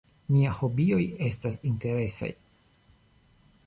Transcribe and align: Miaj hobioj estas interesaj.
Miaj 0.35 0.53
hobioj 0.59 1.03
estas 1.29 1.61
interesaj. 1.73 2.35